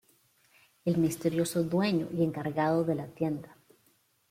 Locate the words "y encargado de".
2.11-2.95